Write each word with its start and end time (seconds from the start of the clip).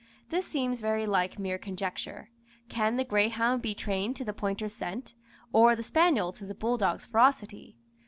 This 0.31 0.47
seems 0.47 0.79
very 0.79 1.05
like 1.05 1.37
mere 1.37 1.59
conjecture. 1.59 2.31
Can 2.69 2.95
the 2.95 3.03
greyhound 3.03 3.61
be 3.61 3.75
trained 3.75 4.15
to 4.15 4.25
the 4.25 4.33
pointer's 4.33 4.73
scent 4.73 5.13
or 5.53 5.75
the 5.75 5.83
spaniel 5.83 6.33
to 6.33 6.45
the 6.47 6.55
bulldog's 6.55 7.05
ferocity? 7.05 7.77